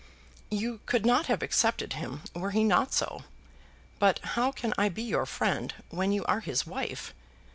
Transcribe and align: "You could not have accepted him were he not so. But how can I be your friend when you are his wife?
"You 0.49 0.79
could 0.87 1.05
not 1.05 1.27
have 1.27 1.43
accepted 1.43 1.93
him 1.93 2.23
were 2.33 2.49
he 2.49 2.63
not 2.63 2.91
so. 2.91 3.21
But 3.99 4.17
how 4.33 4.51
can 4.51 4.73
I 4.75 4.89
be 4.89 5.03
your 5.03 5.27
friend 5.27 5.75
when 5.91 6.11
you 6.11 6.25
are 6.25 6.39
his 6.39 6.65
wife? 6.65 7.13